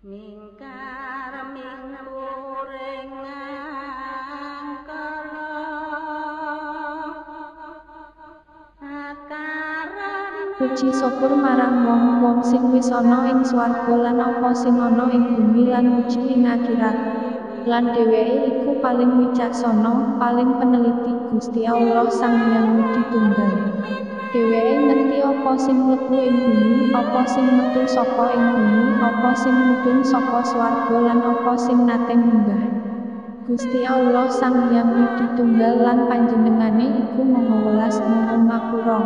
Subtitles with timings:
[0.00, 3.20] mingkar mingkuring
[4.40, 5.52] angkara
[8.80, 15.36] akaran Puji syukur marang wong-wong sing wis ana ing swarga lan apa sing ana ing
[15.36, 16.96] bumi lan puji ing akhirat.
[17.68, 23.39] Lan dheweke iku paling wicaksana, paling peneliti Gusti Allah Sang Hyang Widi Tunggal.
[25.50, 30.46] Apa sing mlebu ing bumi, apa sing metu saka ing bumi, apa sing mudhun saka
[30.46, 32.70] swarga lan apa sing nate munggah.
[33.50, 34.94] Gusti Allah Sang Hyang
[35.34, 38.98] Tunggal lan panjenengane iku Maha Welas Maha Ngapura.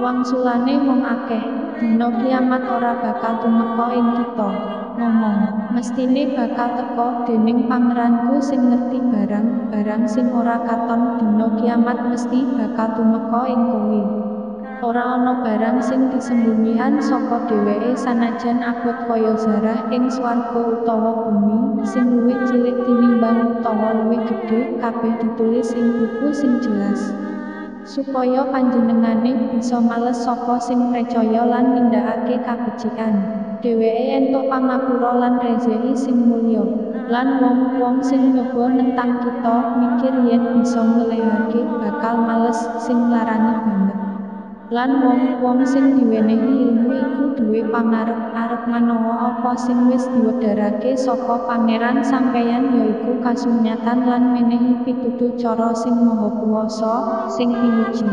[0.00, 1.44] Wangsulane mung akeh,
[1.76, 4.50] dina kiamat ora bakal tumeka ing kita.
[4.96, 12.08] Ngomong, mestine bakal teka dening pangeranku sing ngerti barang, barang sing ora katon dina kiamat
[12.08, 14.27] mesti bakal tumeka ing kowe.
[14.78, 21.82] Ora ana barang sing disembunyian saka dheweke sanajan abot kaya zarah ing swarga utawa bumi,
[21.82, 27.10] sing luwih cilik tinimbang utawa luwih gedhe, kabeh ditulis ing buku sing jelas.
[27.88, 33.16] supaya panjenengane bisa males sapa sing percaya lan nindakake kabecikan.
[33.64, 36.62] Dheweke entuk pangapura lan rezeki sing mulya.
[37.08, 44.07] Lan wong-wong sing nyoba nentang kita mikir yen bisa ngelehake bakal males sing larani banget.
[44.68, 51.48] Lan wong-wong sing diwenehi ilmu iku duwe pangarep arep manawa apa sing wis diwedharake saka
[51.48, 56.94] pangeran sampeyan yaiku kasunyatan lan menehi pituduh cara sing maha kuwasa
[57.32, 58.12] sing pinuji.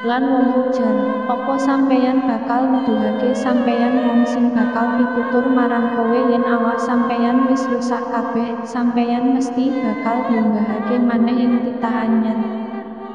[0.00, 6.48] Lan wong ujan, apa sampeyan bakal nuduhake sampeyan wong sing bakal pitutur marang kowe yen
[6.48, 12.55] awak sampeyan wis rusak kabeh, sampeyan mesti bakal diunggahake maneh ing titah anyar.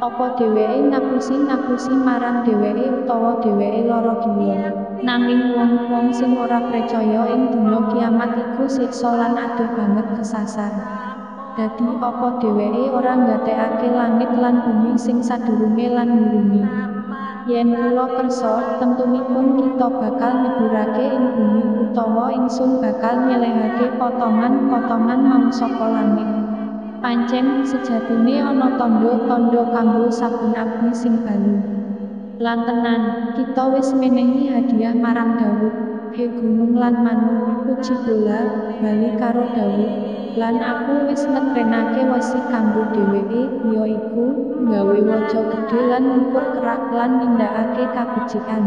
[0.02, 4.74] Apa dheweke ngapusi-ngapusi marang dheweke utawa dheweke lara jiwa.
[5.06, 10.74] Nanging wong-wong sing ora percaya ing dina kiamat iku siksa lan adoh banget kesasar.
[11.54, 16.66] Dadi apa dheweke ora nggatekake langit lan bumi sing sadurunge lan ngurumi.
[17.46, 25.86] Yen kula kersa, tentunipun kita bakal nyeburake ing bumi utawa ingsun bakal nyelehake potongan-potongan saka
[25.94, 26.41] langit.
[27.02, 31.58] Pancen sejatine ana tandha-tandha kanggo saben abdi sing balu.
[32.38, 35.74] Lan tenan, kita wis menehi hadiah marang Daud,
[36.14, 39.90] he gunung lan manuk, puji bola, bali karo Daud.
[40.38, 44.26] Lan aku wis ngetrenake wesi kanggo dheweke, ya iku
[44.62, 48.64] nggawe waja gedhe lan ngukur kerak lan nindakake kabecikan.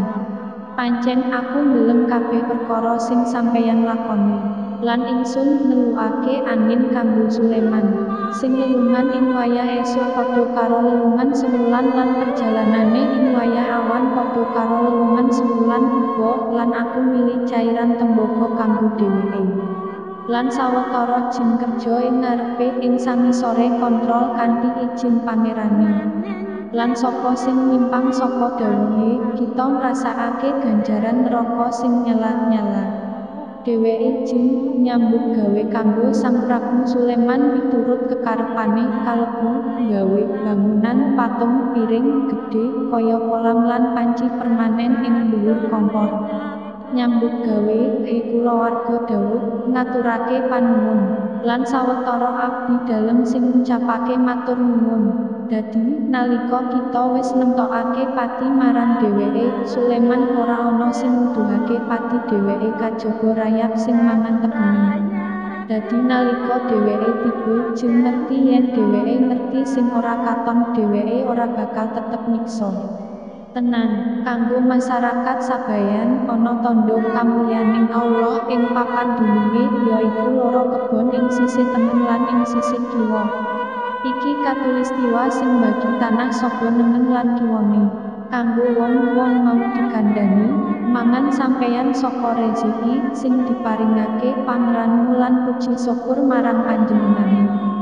[0.74, 4.53] Pancen aku ndeleng kabeh perkara sing sampeyan lakoni.
[4.82, 11.86] Lan ingsun nelukake angin kanggo Sulaiman sing lelungan ing wayah esuk padha karo lelungan semulan
[11.94, 18.48] lan perjalanane ing wayah awan padha karo lelungan semulan uga lan aku milih cairan tembaga
[18.58, 19.44] kanggo dheweke.
[20.24, 26.10] Lan sawetara jin kerja ing ngarepe ing sangisore kontrol kanthi izin pangerane.
[26.74, 33.03] Lan saka sing nyimpang saka dawuhe kita ngrasakake ganjaran neraka sing nyala-nyala
[33.64, 34.44] Dheweke jin
[34.84, 43.16] nyambut gawe kanggo Sang Prabu Sulaiman miturut kekarepane kalebu gawe bangunan patung piring gedhe kaya
[43.24, 46.12] kolam lan panci permanen ing dhuwur kompor.
[46.92, 55.02] Nyambut gawe he kulawarga Daud ngaturake panuwun lan sawetara abdi dalem sing ngucapake matur nuwun.
[55.44, 62.72] Dadi nalika kita wis nemtokake pati marang dheweke, Sulaiman ora ana sing nuduhake pati dheweke
[62.80, 64.96] kajaba rayap sing mangan tebune.
[65.68, 71.92] Dadi nalika dheweke tiba, jeng ngerti yen dheweke ngerti sing ora katon dheweke ora bakal
[71.92, 73.03] tetep nyiksa.
[73.54, 81.30] Tenan, kanggo masyarakat Sabayan ana tandha kamulyaning Allah ing papan dununge yaiku loro kebon ing
[81.30, 83.22] sisih tengen lan ing sisih kiwa.
[84.02, 87.94] Iki katulistiwa sing bagi tanah saka nemen lan kiwane.
[88.26, 90.50] Kanggo wong-wong mau dikandani,
[90.90, 97.73] mangan sampeyan saka rezeki sing diparingake pangeranmu lan puji syukur marang panjenengane.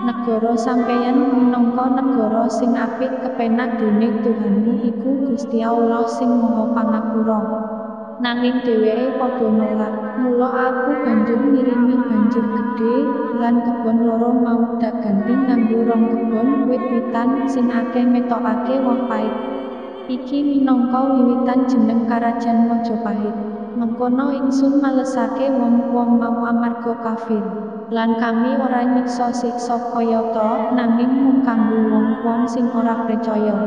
[0.00, 7.40] Negara sampeyan minangka negara sing apik kepenak dene Tuhanmu iku Gusti Allah sing Maha Pangapura.
[8.16, 9.94] Nanging dheweke padha nolak.
[10.24, 12.96] Mula aku banjur ngirimi banjir gedhe
[13.44, 19.36] lan kebon loro mau dak ganti nganggo rong kebon wit-witan sing akeh metokake woh pait.
[20.08, 23.36] Iki minangka wiwitan jeneng Karajan Majapahit.
[23.76, 27.44] Mengkono ingsun malesake wong-wong mau amarga kafir.
[27.90, 33.58] Lan kami ora nyiksa siksa kaya to nanging mung kanggo wong-wong sing ora percaya.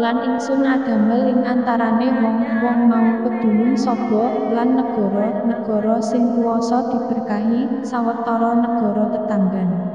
[0.00, 8.56] Lan ingsun adamel ing antarane wong-wong mau pedulung saba lan negara-negara sing kuwasa diberkahi sawetara
[8.56, 9.91] negara tetanggan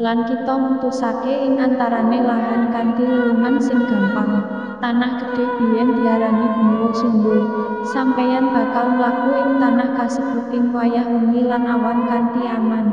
[0.00, 4.40] lan kita mutusake ing antarane lahan kanthi lelungan sing gampang.
[4.80, 7.40] Tanah gede biyen diarani benua sundul.
[7.84, 12.88] Sampeyan bakal mlaku ing tanah kasebut ing wayah wengi lan awan kanthi aman.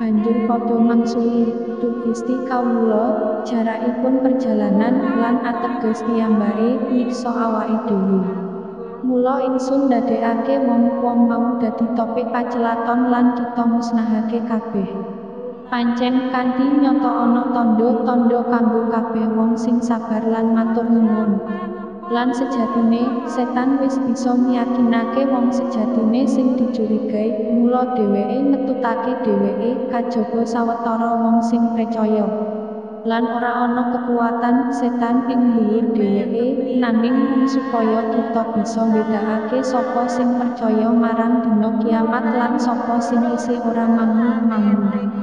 [0.00, 8.20] Banjur padha mangsuli duh Gusti kawula jarakipun perjalanan lan ateges piyambake nyiksa awake dhewe.
[9.04, 15.13] Mula ingsun ndadekake wong-wong mau dadi topik pacelaton lan kita musnahake kabeh
[15.74, 21.42] pancen kanthi nyata ana tandha-tandha kanggo kabeh wong sing sabar lan matur nuwun.
[22.14, 30.46] Lan sejatine setan wis bisa miyakinake wong sejatine sing dicurigai mula dheweke ngetutake dheweke kajaba
[30.46, 32.22] sawetara wong sing percaya.
[33.02, 40.38] Lan ora ana kekuatan setan ing dhuwur dheweke nanging supaya kita bisa mbedakake sapa sing
[40.38, 45.13] percaya marang dina kiamat lan sapa sing isih ora mangu-mangu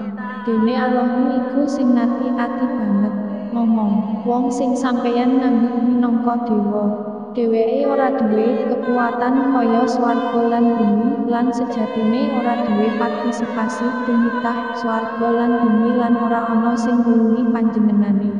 [0.41, 3.13] dene Allahmu iku sing ngati-ati banget.
[3.53, 6.85] Ngomong wong sing sampeyan nganggep minangka dewa.
[7.31, 15.27] Dheweke ora duwe kekuatan kaya swarga lan bumi lan sejatine ora duwe partisipasi tumitah swarga
[15.31, 18.31] lan bumi lan ora ana sing nulungi panjenengane.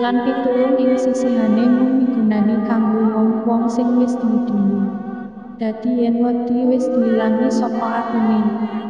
[0.00, 5.05] Lan pitulung ing sisihane mung migunani kanggo wong-wong sing wis diwidini
[5.56, 8.40] dadi yen wedi wis diilangi saka atine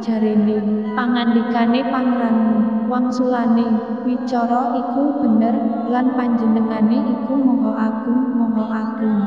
[0.02, 0.58] jarene
[0.98, 3.66] pangandikane pangeranmu wangsulane
[4.02, 5.54] wicara iku bener
[5.86, 9.18] lan panjenengane iku moho agung moho agung.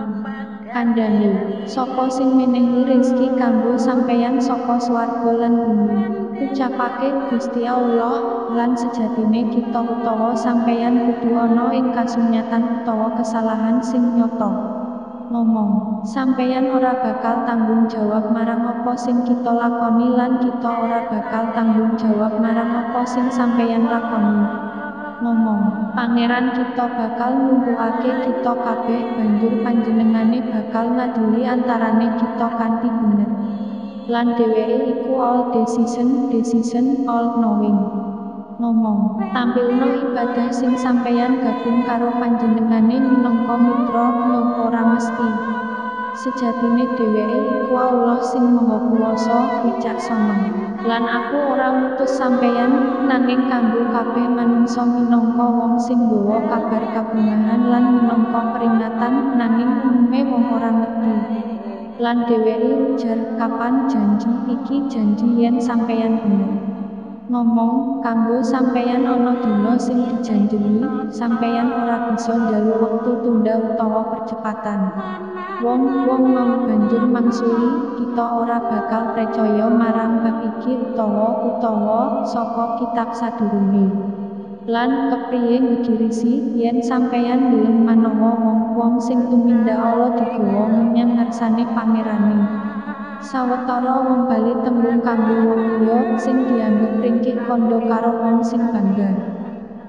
[0.69, 6.03] Kandhane sapa sing menehi rezeki kanggo sampeyan saka swarga lan bumi
[6.43, 14.13] ucapake Gusti Allah lan sejatine kita utawa sampeyan kudu ana ing kasunyatan utawa kesalahan sing
[14.13, 14.78] nyata
[15.29, 21.53] ngomong, sampeyan ora bakal tanggung jawab marang apa sing kita lakoni lan kita ora bakal
[21.53, 24.65] tanggung jawab marang apa sing sampeyan lakoni.
[25.21, 33.29] Ngomong, pangeran kita bakal numpuake kita kabeh banjur panjenengane bakal ngadili antarane kita kanthi bener.
[34.09, 38.08] Lan dheweke iku all decision, decision all knowing.
[38.59, 45.29] Ngomong tampilno ibadah sing sampeyan gabung karo panjenengane minangka mitra nyong ora mesti.
[46.19, 50.51] Sejatine dheweke iku Allah sing maha kuwasa wicaksana
[50.83, 57.63] lan aku ora ngutus sampeyan nanging kanggo kabeh manungsa minangka wong sing nggawa kabar kabungahan
[57.71, 61.15] lan minangka peringatan nanging umume wong ora ngerti.
[62.03, 66.68] Lan dheweke ujar kapan janji iki janji yen sampeyan bener
[67.29, 70.81] ngomong kanggo sampeyan ana dina sing dijanjeni
[71.13, 74.89] sampeyan ora bisa njaluk wektu tunda utawa percepatan.
[75.61, 83.13] Wong-wong mau banjur mangsuli kita ora bakal percaya marang bab iki utawa utawa saka kitab
[83.13, 83.93] sadurunge.
[84.65, 92.58] Lan kepriye ngegirisi yen sampeyan gelem manawa wong-wong sing tumindak Allah digawa menyang ngarsane pangerane
[93.19, 99.11] Sawetara wong bali tembung kanggo wong liya sing dianggep ringkih kandha karo wong sing bangga.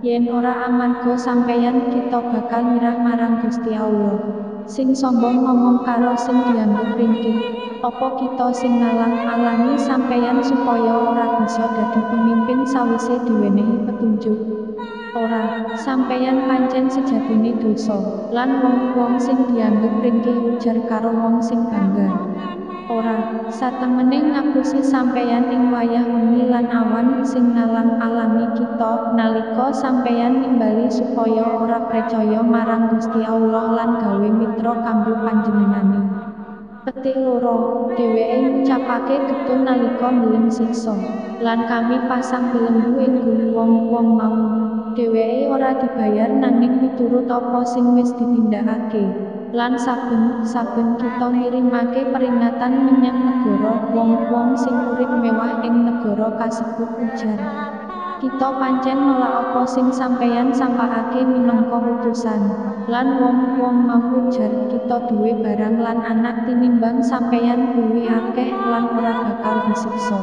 [0.03, 4.19] Yen ora amarga sampeyan kita bakal nyerah marang Gusti Allah.
[4.67, 7.39] Sing sombong ngomong karo sing dianggep ringkih.
[7.87, 14.39] Apa kita sing ngalang alami sampeyan supaya ora bisa dadi pemimpin sawise diwenehi petunjuk?
[15.15, 22.11] Ora, sampeyan pancen sejatine dosa, lan wong-wong sing dianggep ringkih ujar karo wong sing bangga.
[22.91, 30.43] Ora satemene ngapusi sampeyan ing wayah wengi lan awan sing ngalang alami kita nalika sampeyan
[30.43, 36.03] nimbali supaya ora percaya marang Gusti Allah lan gawe mitra kanggo panjenengane.
[36.83, 40.97] Petik loro, dheweke ngucapake getun nalika ndeleng siksa.
[41.39, 43.15] Lan kami pasang belenggu ing
[43.55, 44.39] wong-wong mau.
[44.99, 52.87] Dheweke ora dibayar nanging miturut apa sing wis ditindakake lan saben saben kita ngirimake peringatan
[52.87, 57.39] menyang negara wong-wong sing urip mewah ing negara kasebut ujar.
[58.21, 62.41] Kita pancen nolak apa sing sampeyan sampakake minangka utusan
[62.87, 69.15] lan wong-wong mau ujar kita duwe barang lan anak tinimbang sampeyan luwih akeh lan ora
[69.25, 70.21] bakal disiksa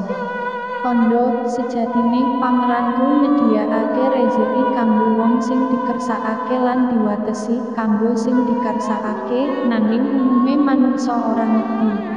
[0.84, 10.06] Kondo sejatine pangeranku nyediakake rezeki kanggo wong sing dikersakake lan diwatesi kanggo sing dikersakake nanging
[10.18, 12.17] umume manungsa ora ngerti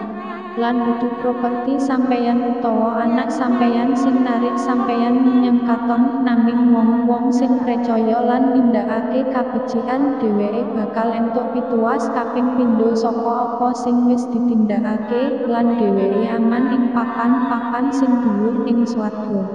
[0.59, 7.62] lan dudu properti sampeyan utawa anak sampeyan sing narik sampeyan menyang katon nanging wong-wong sing
[7.62, 15.47] percaya lan nindakake kabecikan dheweke bakal entuk pituas kaping pindho saka apa sing wis ditindakake
[15.47, 19.47] lan dheweke aman ing papan-papan sing dhuwur ing swarga.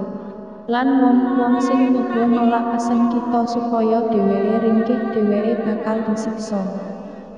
[0.64, 6.95] Lan wong-wong sing nyoba nolak pesen kita supaya dheweke ringkih dheweke bakal disiksa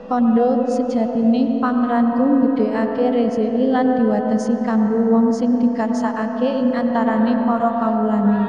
[0.08, 8.40] Kondo sejatine pangeranku gedhekake rezeki lan diwatesi kanggo wong sing dikarsakake ing antarane para kawulane.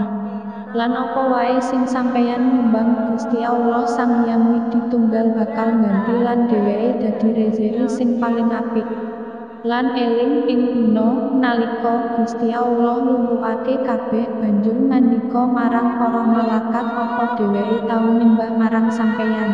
[0.72, 6.48] Lan apa wae sing sampeyan nyumbang Gusti Allah Sang Hyang Widi Tunggal bakal ngganti lan
[6.48, 8.88] dheweke dadi rezeki sing paling apik.
[9.68, 17.36] Lan eling ing dina nalika Gusti Allah lumpuhake kabeh banjur ngandika marang para malaikat apa
[17.36, 19.49] dheweke tau nyembah marang sampeyan.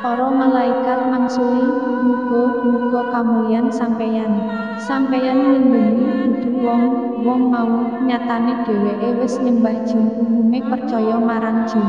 [0.00, 1.60] Para malaikat mangsuli,
[2.00, 4.32] muga-muga kamulyan sampeyan.
[4.80, 6.84] Sampeyan nglindungi dudu wong,
[7.20, 11.84] wong mau nyatane dheweke wis nyembah jin umume percaya marang jin.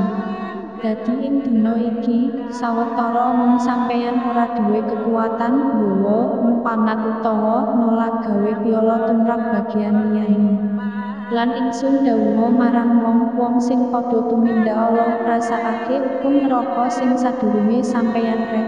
[0.84, 8.52] Dadi ing dina iki, sawetara mung sampeyan ora duwe kekuatan nggawa mupangat utawa nolak gawe
[8.60, 10.71] piala tumrap bagian liyane.
[11.32, 18.52] Lan ingsun dawuha marang wong-wong sing padha tumindak Allah rasakake hukum neraka sing sadurunge sampeyan
[18.52, 18.68] rek.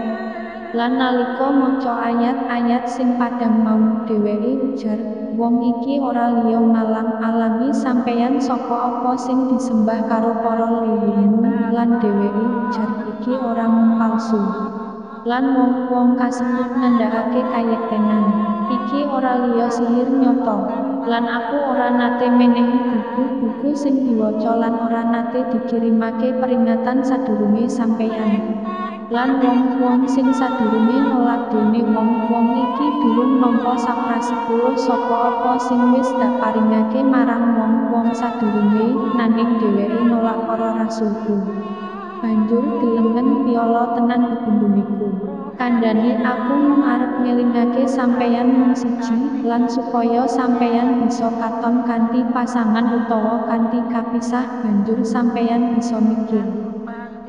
[0.72, 4.96] Lan nalika maca ayat-ayat sing padang mau dheweke ujar
[5.36, 12.00] wong iki ora liya malang alami sampeyan saka apa sing disembah karo para leluhurmu lan
[12.00, 14.40] dheweke ujar iki ora mung palsu.
[15.28, 18.24] Lan wong-wong kasebut nandhakake kayektenan
[18.72, 25.04] iki ora liya sihir nyoto lan aku ora nate menehi buku-buku sing diwaca lan ora
[25.04, 28.56] nate dikirimake peringatan sadurunge sampeyan.
[29.12, 36.08] Lan wong-wong sing sadurunge nolak dene wong-wong iki durung nampa saprasepuluh saka apa sing wis
[36.16, 41.36] dak paringake marang wong-wong sadurunge nanging dheweke nolak para rasulku.
[42.24, 50.26] Banjur gelengen piala tenan bebenduniku kandhane aku mung arep ngelingake sampeyan mung siji lan supaya
[50.26, 56.42] sampeyan bisa katon kanthi pasangan utawa kanthi kapisah banjur sampeyan bisa mikir.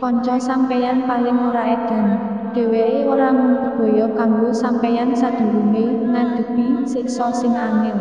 [0.02, 2.08] Kanca sampeyan paling ora edan.
[2.54, 8.00] Dheweke ora mung bebaya kanggo sampeyan sadurunge ngadepi siksa sing angel.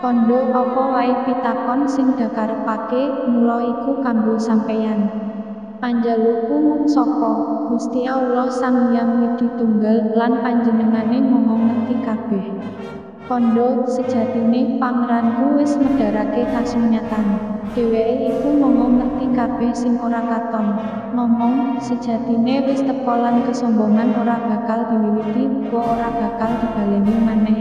[0.00, 5.25] Kondo apa wae pitakon sing dakarepake mula iku kanggo sampeyan
[5.80, 7.32] panjaluku saka
[7.68, 12.44] Gusti Allah Sang Hyang Widi Tunggal lan panjenengane moho ngerti kabeh.
[13.26, 17.58] Kondo sejatine pangeranku wis medharake kasunyatan.
[17.74, 20.78] Dheweke iku moho ngerti kabeh sing ora katon.
[21.12, 27.60] Ngomong sejatine wis teko lan kesombongan ora bakal diwiwiti ora bakal dibaleni maneh.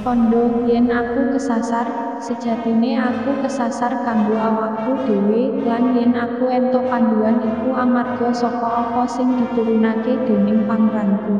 [0.00, 7.38] Kondo yen aku kesasar sejatine aku kesasar kanggo awakku dhewe lan yen aku entuk panduan
[7.38, 11.38] iku amarga saka apa sing diturunake dening pangeranku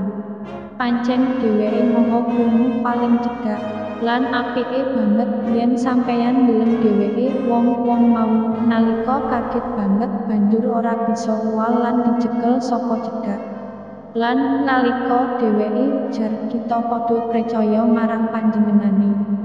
[0.78, 3.58] pancen dheweke moho krungu paling cedhak
[3.99, 8.35] lan apike banget yen sampeyan ndeleng dheweke wong-wong mau.
[8.62, 13.42] Nalika kaget banget banjur ora bisa uwal lan dicekel saka cedhak.
[14.14, 19.38] Lan nalika dheweke ujar kita padha percaya marang panjenengane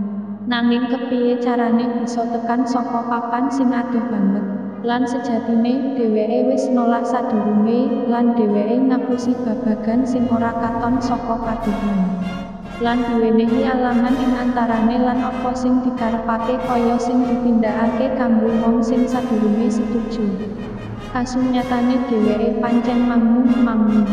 [0.44, 4.44] Nanging kepiye carane bisa tekan saka papan sing adoh banget.
[4.84, 12.20] Lan sejatine dheweke wis nolak sadurunge lan dheweke ngapusi babagan sing ora katon saka kaduhan.
[12.84, 19.08] Lan diwenehi alangan ing antarane lan apa sing dikarepake kaya sing ditindakake kanggo wong sing
[19.08, 20.28] sadurunge setuju.
[21.16, 24.04] Kasunyatane dheweke pancen mangu-mangu.